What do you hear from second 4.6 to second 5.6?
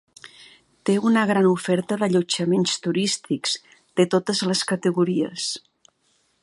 categories.